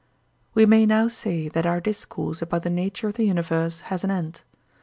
[0.55, 4.09] We may now say that our discourse about the nature of the universe has an
[4.09, 4.41] end.